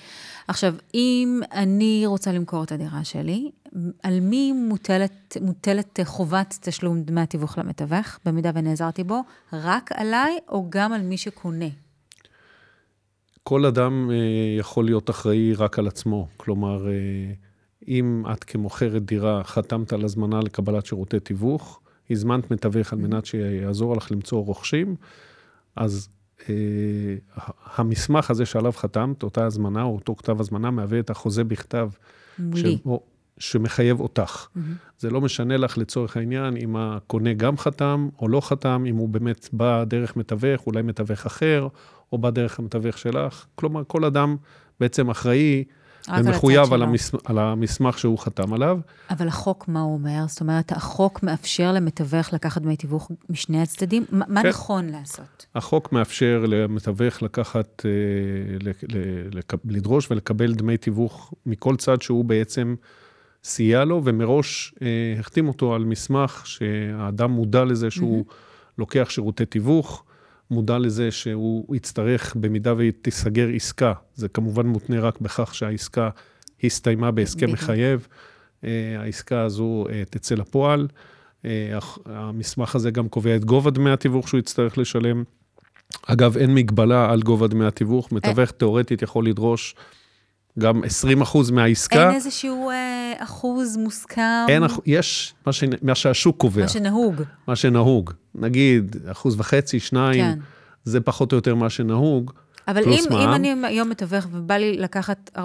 עכשיו, 0.48 0.74
אם 0.94 1.40
אני 1.52 2.02
רוצה 2.06 2.32
למכור 2.32 2.64
את 2.64 2.72
הדירה 2.72 3.04
שלי, 3.04 3.50
על 4.02 4.20
מי 4.20 4.52
מוטלת, 4.52 5.36
מוטלת 5.40 6.00
חובת 6.04 6.58
תשלום 6.60 7.02
דמי 7.02 7.20
התיווך 7.20 7.58
למתווך, 7.58 8.18
במידה 8.24 8.50
ונעזרתי 8.54 9.04
בו? 9.04 9.20
רק 9.52 9.90
עליי 9.94 10.38
או 10.48 10.66
גם 10.70 10.92
על 10.92 11.00
מי 11.00 11.16
שקונה? 11.16 11.68
כל 13.44 13.66
אדם 13.66 14.10
אה, 14.10 14.16
יכול 14.58 14.84
להיות 14.84 15.10
אחראי 15.10 15.54
רק 15.54 15.78
על 15.78 15.86
עצמו. 15.88 16.28
כלומר, 16.36 16.88
אה, 16.88 16.92
אם 17.88 18.24
את 18.32 18.44
כמוכרת 18.44 19.04
דירה 19.04 19.44
חתמת 19.44 19.92
על 19.92 20.04
הזמנה 20.04 20.40
לקבלת 20.40 20.86
שירותי 20.86 21.20
תיווך, 21.20 21.80
הזמנת 22.10 22.50
מתווך 22.50 22.92
על 22.92 22.98
מנת 22.98 23.26
שיעזור 23.26 23.96
לך 23.96 24.12
למצוא 24.12 24.44
רוכשים, 24.44 24.96
אז 25.76 26.08
אה, 26.48 26.54
המסמך 27.76 28.30
הזה 28.30 28.46
שעליו 28.46 28.72
חתמת, 28.72 29.22
אותה 29.22 29.44
הזמנה 29.44 29.82
או 29.82 29.94
אותו 29.94 30.16
כתב 30.16 30.40
הזמנה, 30.40 30.70
מהווה 30.70 30.98
את 30.98 31.10
החוזה 31.10 31.44
בכתב. 31.44 31.88
לי. 32.38 32.76
ש... 32.76 32.88
שמחייב 33.38 34.00
אותך. 34.00 34.46
Mm-hmm. 34.46 34.60
זה 34.98 35.10
לא 35.10 35.20
משנה 35.20 35.56
לך 35.56 35.78
לצורך 35.78 36.16
העניין 36.16 36.56
אם 36.56 36.76
הקונה 36.76 37.34
גם 37.34 37.58
חתם 37.58 38.08
או 38.18 38.28
לא 38.28 38.40
חתם, 38.40 38.84
אם 38.88 38.96
הוא 38.96 39.08
באמת 39.08 39.48
בא 39.52 39.84
דרך 39.84 40.16
מתווך, 40.16 40.66
אולי 40.66 40.82
מתווך 40.82 41.26
אחר, 41.26 41.68
או 42.12 42.18
בא 42.18 42.30
דרך 42.30 42.58
המתווך 42.58 42.98
שלך. 42.98 43.46
כלומר, 43.54 43.82
כל 43.86 44.04
אדם 44.04 44.36
בעצם 44.80 45.10
אחראי 45.10 45.64
ומחויב 46.18 46.72
על, 46.72 46.82
המס... 46.82 47.12
על 47.24 47.38
המסמך 47.38 47.98
שהוא 47.98 48.18
חתם 48.18 48.52
עליו. 48.52 48.78
אבל 49.10 49.28
החוק, 49.28 49.68
מה 49.68 49.80
הוא 49.80 49.94
אומר? 49.94 50.24
זאת 50.28 50.40
אומרת, 50.40 50.72
החוק 50.72 51.22
מאפשר 51.22 51.72
למתווך 51.72 52.32
לקחת 52.32 52.62
דמי 52.62 52.76
תיווך 52.76 53.10
משני 53.30 53.62
הצדדים? 53.62 54.04
מה 54.10 54.42
כן. 54.42 54.48
נכון 54.48 54.86
לעשות? 54.88 55.46
החוק 55.54 55.92
מאפשר 55.92 56.44
למתווך 56.48 57.22
לקחת, 57.22 57.86
אה, 57.86 58.70
לדרוש 59.64 60.10
ולקבל 60.10 60.54
דמי 60.54 60.76
תיווך 60.76 61.34
מכל 61.46 61.76
צד 61.76 62.02
שהוא 62.02 62.24
בעצם... 62.24 62.74
סייע 63.44 63.84
לו, 63.84 64.00
ומראש 64.04 64.74
אה, 64.82 64.86
החתים 65.18 65.48
אותו 65.48 65.74
על 65.74 65.84
מסמך 65.84 66.42
שהאדם 66.46 67.30
מודע 67.30 67.64
לזה 67.64 67.90
שהוא 67.90 68.24
mm-hmm. 68.28 68.34
לוקח 68.78 69.06
שירותי 69.10 69.46
תיווך, 69.46 70.04
מודע 70.52 70.78
לזה 70.78 71.10
שהוא 71.10 71.76
יצטרך, 71.76 72.36
במידה 72.36 72.74
ותיסגר 72.76 73.48
עסקה, 73.54 73.92
זה 74.14 74.28
כמובן 74.28 74.66
מותנה 74.66 75.00
רק 75.00 75.20
בכך 75.20 75.54
שהעסקה 75.54 76.10
הסתיימה 76.64 77.10
בהסכם. 77.10 77.52
מחייב, 77.52 78.08
אה, 78.64 78.96
העסקה 78.98 79.42
הזו 79.42 79.84
אה, 79.90 80.02
תצא 80.10 80.34
לפועל. 80.34 80.88
אה, 81.44 81.78
המסמך 82.06 82.74
הזה 82.74 82.90
גם 82.90 83.08
קובע 83.08 83.36
את 83.36 83.44
גובה 83.44 83.70
דמי 83.70 83.90
התיווך 83.90 84.28
שהוא 84.28 84.38
יצטרך 84.38 84.78
לשלם. 84.78 85.24
אגב, 86.06 86.36
אין 86.36 86.54
מגבלה 86.54 87.12
על 87.12 87.22
גובה 87.22 87.46
דמי 87.46 87.66
התיווך, 87.66 88.12
מתווך 88.12 88.50
תיאורטית 88.50 89.02
יכול 89.02 89.26
לדרוש 89.26 89.74
גם 90.58 90.84
20 90.84 91.22
אחוז 91.22 91.50
מהעסקה. 91.50 92.06
אין 92.06 92.14
איזשהו 92.14 92.70
אה, 92.70 93.12
אחוז 93.18 93.76
מוסכם? 93.76 94.46
אין, 94.48 94.62
יש 94.86 95.34
מה, 95.46 95.52
ש, 95.52 95.64
מה 95.82 95.94
שהשוק 95.94 96.36
קובע, 96.36 96.62
מה 96.62 96.68
שנהוג. 96.68 97.22
מה 97.48 97.56
שנהוג. 97.56 98.10
נגיד, 98.34 98.96
אחוז 99.10 99.40
וחצי, 99.40 99.80
שניים, 99.80 100.24
כן. 100.24 100.38
זה 100.84 101.00
פחות 101.00 101.32
או 101.32 101.36
יותר 101.36 101.54
מה 101.54 101.70
שנהוג. 101.70 102.32
אבל 102.68 102.82
אם, 102.82 102.92
אם 102.92 103.04
מע"מ. 103.10 103.32
אני 103.34 103.54
היום 103.66 103.88
מתווך 103.88 104.26
ובא 104.32 104.54
לי 104.54 104.76
לקחת 104.76 105.30
4%, 105.36 105.40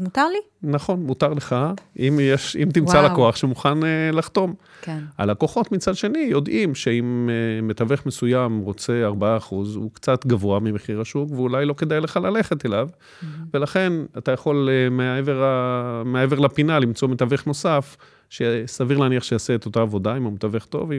מותר 0.00 0.28
לי? 0.28 0.38
נכון, 0.62 1.02
מותר 1.02 1.28
לך, 1.28 1.56
אם, 1.98 2.18
יש, 2.22 2.56
אם 2.56 2.68
תמצא 2.72 2.96
וואו. 2.96 3.12
לקוח 3.12 3.36
שמוכן 3.36 3.84
אה, 3.84 4.10
לחתום. 4.12 4.54
כן. 4.82 4.98
הלקוחות 5.18 5.72
מצד 5.72 5.94
שני 5.94 6.18
יודעים 6.18 6.74
שאם 6.74 7.30
אה, 7.30 7.62
מתווך 7.62 8.06
מסוים 8.06 8.58
רוצה 8.58 9.08
4%, 9.20 9.20
הוא 9.50 9.90
קצת 9.92 10.26
גבוה 10.26 10.60
ממחיר 10.60 11.00
השוק, 11.00 11.30
ואולי 11.32 11.66
לא 11.66 11.72
כדאי 11.72 12.00
לך 12.00 12.16
ללכת 12.16 12.66
אליו, 12.66 12.88
ולכן 13.54 13.92
אתה 14.18 14.32
יכול 14.32 14.68
אה, 14.72 14.90
מעבר, 14.90 15.44
ה... 15.44 16.02
מעבר 16.04 16.38
לפינה 16.38 16.78
למצוא 16.78 17.08
מתווך 17.08 17.46
נוסף, 17.46 17.96
שסביר 18.30 18.98
להניח 18.98 19.22
שיעשה 19.22 19.54
את 19.54 19.66
אותה 19.66 19.80
עבודה, 19.80 20.16
אם 20.16 20.24
הוא 20.24 20.32
מתווך 20.32 20.64
טוב 20.64 20.90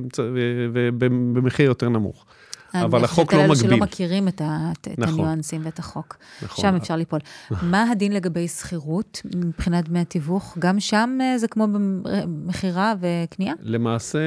ובמחיר 0.73 1.65
יותר 1.65 1.89
נמוך. 1.89 2.25
אבל 2.73 2.97
אני 2.97 3.05
החוק 3.05 3.33
לא 3.33 3.43
אלו 3.43 3.55
שלא 3.55 3.65
מגביל. 3.65 3.83
מכירים 3.83 4.27
את, 4.27 4.41
ה, 4.41 4.71
את, 4.71 4.87
נכון. 4.97 5.13
הניואנסים 5.13 5.61
ואת 5.65 5.79
החוק. 5.79 6.17
נכון. 6.41 6.61
שם 6.61 6.75
אפשר 6.75 6.95
ליפול. 6.95 7.19
מה 7.61 7.91
הדין 7.91 8.11
לגבי 8.11 8.47
שכירות 8.47 9.21
מבחינת 9.35 9.89
דמי 9.89 9.99
התיווך? 9.99 10.57
גם 10.59 10.79
שם 10.79 11.17
אה, 11.21 11.37
זה 11.37 11.47
כמו 11.47 11.67
במכירה 11.67 12.93
וקנייה? 12.99 13.53
למעשה 13.61 14.19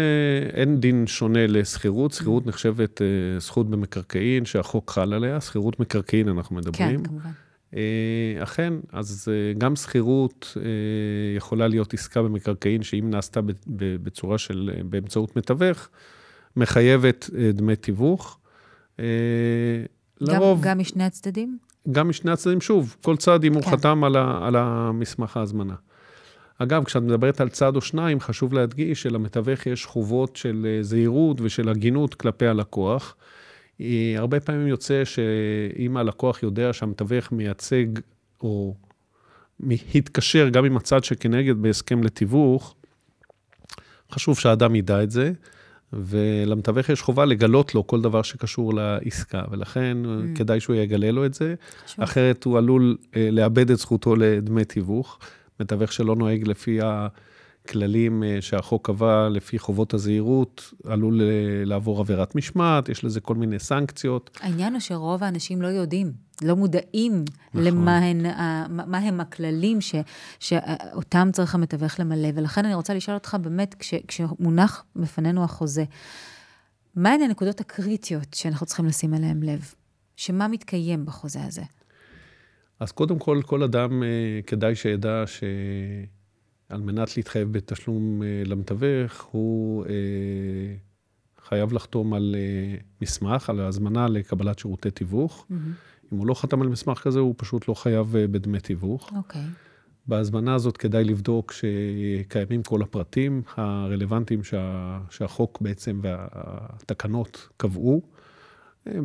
אין 0.52 0.80
דין 0.80 1.06
שונה 1.06 1.46
לשכירות, 1.46 2.12
שכירות 2.12 2.46
נחשבת 2.46 3.02
אה, 3.02 3.06
זכות 3.40 3.70
במקרקעין 3.70 4.44
שהחוק 4.44 4.90
חל 4.90 5.12
עליה, 5.12 5.40
שכירות 5.40 5.80
מקרקעין 5.80 6.28
אנחנו 6.28 6.56
מדברים. 6.56 6.98
כן, 6.98 7.04
כמובן. 7.04 7.30
אה, 7.76 8.42
אכן, 8.42 8.72
אז 8.92 9.28
אה, 9.30 9.52
גם 9.58 9.76
שכירות 9.76 10.56
אה, 10.56 10.62
יכולה 11.36 11.68
להיות 11.68 11.94
עסקה 11.94 12.22
במקרקעין, 12.22 12.82
שאם 12.82 13.10
נעשתה 13.10 13.40
בצורה 14.02 14.38
של, 14.38 14.70
אה, 14.76 14.82
באמצעות 14.84 15.36
מתווך, 15.36 15.88
מחייבת 16.56 17.30
אה, 17.38 17.52
דמי 17.52 17.76
תיווך. 17.76 18.38
אה, 19.00 19.04
גם, 20.26 20.34
לרוב, 20.34 20.60
גם 20.62 20.78
משני 20.78 21.04
הצדדים? 21.04 21.58
גם 21.92 22.08
משני 22.08 22.30
הצדדים, 22.30 22.60
שוב, 22.60 22.96
כל 23.02 23.16
צד, 23.16 23.44
אם 23.44 23.54
הוא 23.54 23.62
כן. 23.62 23.70
חתם 23.70 24.04
על, 24.04 24.16
ה, 24.16 24.46
על 24.46 24.56
המסמך 24.56 25.36
ההזמנה. 25.36 25.74
אגב, 26.58 26.84
כשאת 26.84 27.02
מדברת 27.02 27.40
על 27.40 27.48
צד 27.48 27.76
או 27.76 27.80
שניים, 27.80 28.20
חשוב 28.20 28.52
להדגיש 28.52 29.02
שלמתווך 29.02 29.66
יש 29.66 29.86
חובות 29.86 30.36
של 30.36 30.66
אה, 30.68 30.82
זהירות 30.82 31.40
ושל 31.40 31.68
הגינות 31.68 32.14
כלפי 32.14 32.46
הלקוח. 32.46 33.16
הרבה 34.16 34.40
פעמים 34.40 34.66
יוצא 34.66 35.04
שאם 35.04 35.96
הלקוח 35.96 36.42
יודע 36.42 36.72
שהמתווך 36.72 37.32
מייצג 37.32 37.86
או 38.40 38.74
התקשר 39.94 40.48
גם 40.48 40.64
עם 40.64 40.76
הצד 40.76 41.04
שכנגד 41.04 41.62
בהסכם 41.62 42.02
לתיווך, 42.02 42.74
חשוב 44.12 44.38
שהאדם 44.38 44.74
ידע 44.74 45.02
את 45.02 45.10
זה, 45.10 45.32
ולמתווך 45.92 46.88
יש 46.88 47.02
חובה 47.02 47.24
לגלות 47.24 47.74
לו 47.74 47.86
כל 47.86 48.00
דבר 48.00 48.22
שקשור 48.22 48.74
לעסקה, 48.74 49.42
ולכן 49.50 49.96
mm. 50.04 50.38
כדאי 50.38 50.60
שהוא 50.60 50.76
יגלה 50.76 51.10
לו 51.10 51.26
את 51.26 51.34
זה, 51.34 51.54
חשוב. 51.84 52.02
אחרת 52.04 52.44
הוא 52.44 52.58
עלול 52.58 52.96
אה, 53.16 53.28
לאבד 53.32 53.70
את 53.70 53.78
זכותו 53.78 54.16
לדמי 54.16 54.64
תיווך. 54.64 55.18
מתווך 55.60 55.92
שלא 55.92 56.16
נוהג 56.16 56.48
לפי 56.48 56.78
הכללים 56.82 57.32
אה, 58.24 58.40
שהחוק 58.40 58.86
קבע, 58.86 59.28
לפי 59.28 59.58
חובות 59.58 59.94
הזהירות, 59.94 60.72
עלול 60.84 61.20
אה, 61.22 61.64
לעבור 61.64 62.00
עבירת 62.00 62.34
משמעת, 62.34 62.88
יש 62.88 63.04
לזה 63.04 63.20
כל 63.20 63.34
מיני 63.34 63.58
סנקציות. 63.58 64.38
העניין 64.40 64.72
הוא 64.72 64.80
שרוב 64.80 65.24
האנשים 65.24 65.62
לא 65.62 65.66
יודעים, 65.66 66.12
לא 66.42 66.56
מודעים 66.56 67.24
נכון. 67.48 67.64
למה 67.66 67.98
הן, 67.98 68.26
מה 68.90 68.98
הם 68.98 69.20
הכללים 69.20 69.80
ש, 69.80 69.94
שאותם 70.40 71.28
צריך 71.32 71.54
המתווך 71.54 72.00
למלא. 72.00 72.28
ולכן 72.34 72.64
אני 72.64 72.74
רוצה 72.74 72.94
לשאול 72.94 73.14
אותך 73.14 73.36
באמת, 73.42 73.74
כש, 73.78 73.94
כשמונח 74.08 74.84
בפנינו 74.96 75.44
החוזה, 75.44 75.84
מהן 76.96 77.22
הנקודות 77.22 77.60
הקריטיות 77.60 78.34
שאנחנו 78.34 78.66
צריכים 78.66 78.86
לשים 78.86 79.14
אליהן 79.14 79.42
לב? 79.42 79.74
שמה 80.16 80.48
מתקיים 80.48 81.06
בחוזה 81.06 81.44
הזה? 81.44 81.62
אז 82.80 82.92
קודם 82.92 83.18
כל, 83.18 83.40
כל 83.46 83.62
אדם 83.62 84.02
אה, 84.02 84.08
כדאי 84.46 84.74
שידע 84.74 85.24
שעל 86.72 86.80
מנת 86.80 87.16
להתחייב 87.16 87.52
בתשלום 87.52 88.22
אה, 88.22 88.42
למתווך, 88.46 89.22
הוא 89.22 89.84
אה, 89.84 89.90
חייב 91.44 91.72
לחתום 91.72 92.14
על 92.14 92.34
אה, 92.38 92.76
מסמך, 93.02 93.50
על 93.50 93.60
הזמנה 93.60 94.08
לקבלת 94.08 94.58
שירותי 94.58 94.90
תיווך. 94.90 95.46
אם 96.12 96.18
הוא 96.18 96.26
לא 96.26 96.34
חתם 96.34 96.62
על 96.62 96.68
מסמך 96.68 96.98
כזה, 96.98 97.18
הוא 97.18 97.34
פשוט 97.36 97.68
לא 97.68 97.74
חייב 97.74 98.06
בדמי 98.12 98.60
תיווך. 98.60 99.12
אוקיי. 99.16 99.42
בהזמנה 100.06 100.54
הזאת 100.54 100.76
כדאי 100.76 101.04
לבדוק 101.04 101.52
שקיימים 101.52 102.62
כל 102.62 102.82
הפרטים 102.82 103.42
הרלוונטיים 103.56 104.44
שה, 104.44 104.98
שהחוק 105.10 105.60
בעצם 105.60 106.00
והתקנות 106.02 107.48
קבעו. 107.56 108.02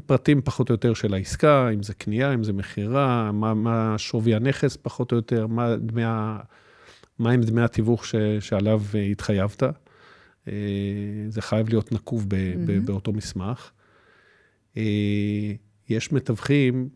פרטים 0.05 0.41
פחות 0.41 0.69
או 0.69 0.73
יותר 0.73 0.93
של 0.93 1.13
העסקה, 1.13 1.69
אם 1.69 1.83
זה 1.83 1.93
קנייה, 1.93 2.33
אם 2.33 2.43
זה 2.43 2.53
מכירה, 2.53 3.31
מה, 3.31 3.53
מה 3.53 3.95
שווי 3.97 4.35
הנכס 4.35 4.75
פחות 4.75 5.11
או 5.11 5.17
יותר, 5.17 5.47
מה, 5.47 5.75
דמי 5.75 6.03
ה, 6.03 6.39
מה 7.19 7.31
הם 7.31 7.41
דמי 7.41 7.61
התיווך 7.61 8.05
ש, 8.05 8.15
שעליו 8.39 8.81
אה, 8.95 9.01
התחייבת. 9.01 9.63
אה, 10.47 10.53
זה 11.29 11.41
חייב 11.41 11.69
להיות 11.69 11.91
נקוב 11.91 12.25
ב, 12.27 12.35
ב, 12.65 12.85
באותו 12.85 13.13
מסמך. 13.13 13.71
אה, 14.77 14.83
יש 15.89 16.11
מתווכים 16.11 16.89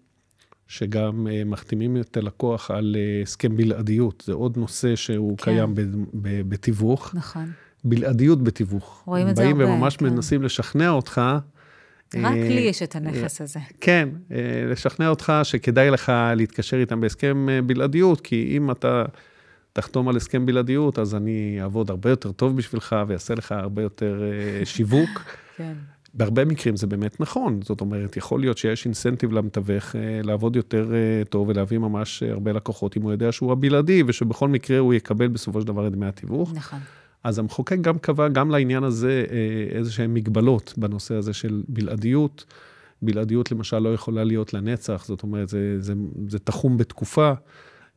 שגם 0.68 1.28
מחתימים 1.46 1.98
את 1.98 2.18
הלקוח 2.18 2.72
על 2.72 2.96
הסכם 3.24 3.58
בלעדיות. 3.58 4.24
זה 4.26 4.34
עוד 4.34 4.58
נושא 4.58 4.96
שהוא 4.96 5.38
כן. 5.38 5.44
קיים 5.44 5.76
ב- 5.76 5.82
ב- 6.14 6.50
בתיווך. 6.50 7.16
נכון. 7.16 7.52
בלעדיות 7.84 8.44
בתיווך. 8.44 9.04
רואים 9.06 9.30
את 9.30 9.36
זה 9.36 9.44
באים 9.44 9.62
הרבה, 9.62 9.74
וממש 9.74 9.98
כן. 9.98 10.06
מנסים 10.06 10.44
לשכנע 10.44 10.90
אותך. 10.90 11.22
רק 12.16 12.34
לי 12.34 12.62
יש 12.62 12.82
את 12.84 12.96
הנכס 12.96 13.42
הזה. 13.42 13.60
כן, 13.82 14.10
לשכנע 14.72 15.08
אותך 15.10 15.34
שכדאי 15.44 15.90
לך 15.90 16.12
להתקשר 16.36 16.78
איתם 16.78 17.02
בהסכם 17.02 17.48
בלעדיות, 17.66 18.22
כי 18.22 18.54
אם 18.58 18.72
אתה 18.72 19.04
תחתום 19.74 20.10
על 20.10 20.18
הסכם 20.18 20.46
בלעדיות, 20.46 21.00
אז 21.00 21.16
אני 21.16 21.58
אעבוד 21.62 21.90
הרבה 21.90 22.10
יותר 22.10 22.32
טוב 22.32 22.58
בשבילך 22.58 22.96
ויעשה 23.08 23.36
לך 23.36 23.52
הרבה 23.52 23.82
יותר 23.82 24.22
אה, 24.24 24.66
שיווק. 24.66 25.10
כן. 25.58 25.74
בהרבה 26.14 26.46
מקרים 26.46 26.76
זה 26.76 26.88
באמת 26.88 27.20
נכון, 27.20 27.60
זאת 27.64 27.82
אומרת, 27.82 28.18
יכול 28.18 28.40
להיות 28.40 28.58
שיש 28.58 28.86
אינסנטיב 28.86 29.32
למתווך 29.32 29.96
אה, 29.96 30.22
לעבוד 30.24 30.56
יותר 30.56 30.94
אה, 30.94 31.26
טוב 31.26 31.50
ולהביא 31.50 31.78
ממש 31.78 32.24
הרבה 32.24 32.52
לקוחות, 32.52 32.98
אם 32.98 33.02
הוא 33.02 33.12
יודע 33.12 33.32
שהוא 33.32 33.52
הבלעדי, 33.52 34.04
ושבכל 34.08 34.50
מקרה 34.50 34.80
הוא 34.80 34.94
יקבל 34.94 35.28
בסופו 35.28 35.62
של 35.62 35.68
דבר 35.68 35.88
את 35.88 35.92
דמי 35.92 36.06
התיווך. 36.06 36.54
נכון. 36.56 36.80
אז 37.24 37.40
המחוקק 37.40 37.78
גם 37.82 38.00
קבע 38.00 38.28
גם 38.28 38.52
לעניין 38.52 38.84
הזה 38.84 39.26
איזה 39.70 39.92
שהן 39.92 40.14
מגבלות 40.14 40.74
בנושא 40.78 41.16
הזה 41.16 41.34
של 41.34 41.64
בלעדיות. 41.68 42.46
בלעדיות 43.02 43.52
למשל 43.52 43.80
לא 43.80 43.94
יכולה 43.94 44.24
להיות 44.24 44.54
לנצח, 44.54 45.06
זאת 45.06 45.24
אומרת, 45.24 45.50
זה, 45.50 45.82
זה, 45.82 45.94
זה 46.28 46.40
תחום 46.40 46.78
בתקופה. 46.78 47.34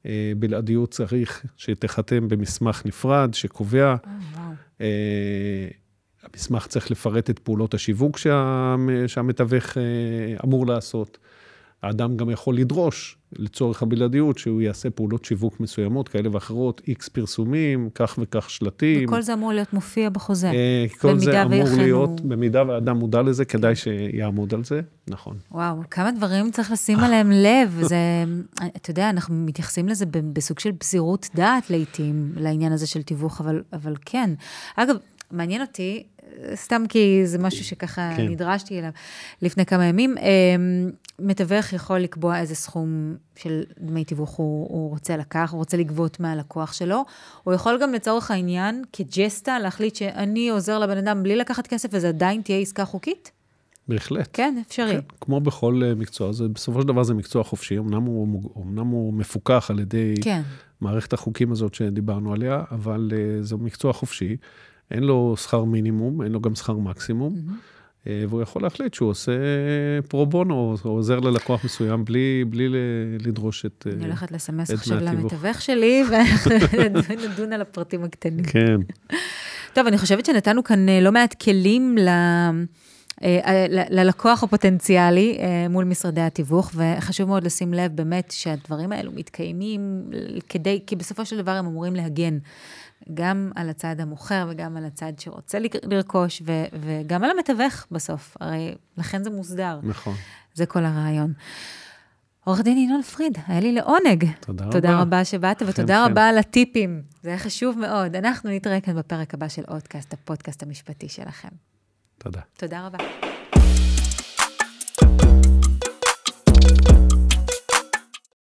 אה, 0.07 0.33
בלעדיות 0.39 0.91
צריך 0.91 1.45
שתיחתם 1.57 2.29
במסמך 2.29 2.83
נפרד 2.87 3.35
שקובע. 3.35 3.87
אה, 3.87 3.97
וואו. 4.35 4.53
אה, 4.81 5.69
המסמך 6.23 6.67
צריך 6.67 6.91
לפרט 6.91 7.31
את 7.31 7.39
פעולות 7.39 7.75
השיווק 7.75 8.19
שה, 8.19 8.75
שהמתווך 9.07 9.77
אמור 10.45 10.67
לעשות. 10.67 11.19
האדם 11.83 12.17
גם 12.17 12.31
יכול 12.31 12.57
לדרוש, 12.57 13.17
לצורך 13.37 13.83
הבלעדיות, 13.83 14.39
שהוא 14.39 14.63
יעשה 14.63 14.91
פעולות 14.91 15.25
שיווק 15.25 15.61
מסוימות, 15.61 16.09
כאלה 16.09 16.29
ואחרות, 16.33 16.83
איקס 16.89 17.09
פרסומים, 17.09 17.89
כך 17.95 18.19
וכך 18.23 18.51
שלטים. 18.51 19.09
וכל 19.09 19.23
זה 19.23 19.35
אמור 19.35 19.53
להיות 19.53 19.73
מופיע 19.73 20.11
בחוזה. 20.11 20.51
אה, 20.51 20.87
כל 21.01 21.19
זה 21.19 21.43
אמור 21.43 21.65
להיות, 21.77 22.21
במידה 22.21 22.65
והאדם 22.69 22.97
מודע 22.97 23.23
לזה, 23.23 23.45
כדאי 23.45 23.77
שיעמוד 23.77 24.55
על 24.55 24.65
זה, 24.65 24.81
נכון. 25.09 25.37
וואו, 25.51 25.77
כמה 25.91 26.11
דברים 26.11 26.51
צריך 26.51 26.73
לשים 26.73 26.99
עליהם 26.99 27.31
לב. 27.31 27.81
זה, 27.89 27.97
אתה 28.77 28.91
יודע, 28.91 29.11
אנחנו 29.11 29.35
מתייחסים 29.35 29.89
לזה 29.89 30.05
בסוג 30.33 30.59
של 30.59 30.71
בזירות 30.81 31.29
דעת 31.35 31.71
לעתים, 31.71 32.33
לעניין 32.37 32.73
הזה 32.73 32.87
של 32.87 33.03
תיווך, 33.03 33.41
אבל, 33.41 33.63
אבל 33.73 33.95
כן. 34.05 34.31
אגב, 34.77 34.97
מעניין 35.31 35.61
אותי, 35.61 36.03
סתם 36.55 36.83
כי 36.89 37.27
זה 37.27 37.39
משהו 37.39 37.65
שככה 37.65 38.11
כן. 38.17 38.29
נדרשתי 38.29 38.79
אליו 38.79 38.91
לפני 39.43 39.67
כמה 39.67 39.85
ימים, 39.85 40.19
אה, 40.19 40.25
מתווך 41.19 41.73
יכול 41.73 41.99
לקבוע 41.99 42.39
איזה 42.39 42.55
סכום 42.55 43.17
של 43.37 43.63
דמי 43.79 44.05
תיווך 44.05 44.31
הוא, 44.31 44.69
הוא 44.69 44.91
רוצה 44.91 45.17
לקח, 45.17 45.49
הוא 45.53 45.59
רוצה 45.59 45.77
לגבות 45.77 46.21
מהלקוח 46.21 46.73
שלו. 46.73 47.05
הוא 47.45 47.55
יכול 47.55 47.79
גם 47.83 47.93
לצורך 47.93 48.31
העניין, 48.31 48.83
כג'סטה, 48.93 49.59
להחליט 49.59 49.95
שאני 49.95 50.49
עוזר 50.49 50.79
לבן 50.79 50.97
אדם 50.97 51.23
בלי 51.23 51.37
לקחת 51.37 51.67
כסף, 51.67 51.89
וזה 51.93 52.09
עדיין 52.09 52.43
תהיה 52.43 52.59
עסקה 52.59 52.85
חוקית? 52.85 53.31
בהחלט. 53.89 54.29
כן, 54.33 54.55
אפשרי. 54.67 54.93
כן, 54.93 55.01
כמו 55.21 55.41
בכל 55.41 55.83
אה, 55.85 55.95
מקצוע, 55.95 56.33
זה, 56.33 56.49
בסופו 56.49 56.81
של 56.81 56.89
דבר 56.89 57.03
זה 57.03 57.15
מקצוע 57.15 57.45
חופשי, 57.45 57.79
אמנם 57.79 58.03
הוא, 58.03 58.43
אמנם 58.63 58.87
הוא 58.87 59.15
מפוקח 59.15 59.71
על 59.71 59.79
ידי 59.79 60.15
כן. 60.23 60.43
מערכת 60.81 61.13
החוקים 61.13 61.53
הזאת 61.53 61.75
שדיברנו 61.75 62.33
עליה, 62.33 62.63
אבל 62.71 63.11
uh, 63.13 63.43
זה 63.43 63.57
מקצוע 63.57 63.93
חופשי, 63.93 64.37
אין 64.95 65.03
לו 65.03 65.35
שכר 65.37 65.65
מינימום, 65.65 66.23
אין 66.23 66.33
לו 66.33 66.41
גם 66.41 66.55
שכר 66.55 66.73
מקסימום. 66.73 67.35
אה, 68.07 68.25
והוא 68.29 68.43
יכול 68.43 68.63
להחליט 68.63 68.95
שהוא 68.95 69.09
עושה 69.09 69.33
פרו 70.09 70.27
בונו, 70.27 70.77
או 70.85 70.91
עוזר 70.91 71.21
ללקוח 71.21 71.65
מסוים 71.65 72.05
בלי, 72.05 72.45
בלי 72.49 72.69
לדרוש 73.21 73.67
את 73.67 73.87
אני 73.93 74.05
הולכת 74.05 74.33
לסמס 74.33 74.71
עכשיו 74.71 75.01
למתווך 75.01 75.63
שלי, 75.63 76.05
ואנחנו 76.11 77.15
נדון 77.29 77.53
על 77.53 77.61
הפרטים 77.61 78.05
הקטנים. 78.05 78.45
כן. 78.45 78.77
טוב, 79.73 79.87
אני 79.87 79.99
חושבת 79.99 80.27
שנתנו 80.27 80.65
כאן 80.65 80.87
לא 80.89 81.13
מעט 81.13 81.35
כלים 81.43 81.99
ל... 81.99 82.09
ללקוח 83.91 84.43
הפוטנציאלי 84.43 85.39
מול 85.71 85.85
משרדי 85.85 86.21
התיווך, 86.21 86.71
וחשוב 86.75 87.29
מאוד 87.29 87.45
לשים 87.45 87.75
לב 87.75 87.97
באמת 87.97 88.31
שהדברים 88.31 88.93
האלו 88.93 89.13
מתקיימים 89.13 90.11
כדי, 90.49 90.83
כי 90.87 90.97
בסופו 90.97 91.27
של 91.27 91.39
דבר 91.43 91.51
הם 91.51 91.67
אמורים 91.67 91.95
להגן 91.95 92.39
גם 93.15 93.51
על 93.55 93.71
הצד 93.71 94.01
המוכר 94.01 94.47
וגם 94.51 94.77
על 94.77 94.85
הצד 94.85 95.13
שרוצה 95.19 95.59
לרכוש, 95.83 96.43
ו- 96.47 96.65
וגם 96.81 97.25
על 97.25 97.31
המתווך 97.31 97.87
בסוף, 97.91 98.37
הרי 98.41 98.75
לכן 98.99 99.25
זה 99.25 99.31
מוסדר. 99.31 99.79
נכון. 99.83 100.15
זה 100.55 100.67
כל 100.67 100.85
הרעיון. 100.85 101.33
עורך 102.45 102.61
דין 102.61 102.79
ינון 102.79 103.03
פריד, 103.03 103.39
היה 103.47 103.61
לי 103.61 103.73
לעונג. 103.73 104.27
תודה 104.41 104.65
רבה. 104.65 104.73
תודה 104.73 105.01
רבה 105.01 105.25
שבאת, 105.25 105.63
ותודה 105.67 106.07
רבה 106.07 106.29
על 106.29 106.39
הטיפים. 106.39 107.03
זה 107.23 107.29
היה 107.29 107.39
חשוב 107.39 107.79
מאוד. 107.79 108.17
אנחנו 108.17 108.51
נתראה 108.51 108.81
כאן 108.81 108.97
בפרק 108.97 109.35
הבא 109.35 109.49
של 109.49 109.63
אודקאסט, 109.69 110.13
הפודקאסט 110.13 110.63
המשפטי 110.63 111.09
שלכם. 111.09 111.49
תודה. 112.25 112.41
תודה 112.57 112.87
רבה. 112.87 113.24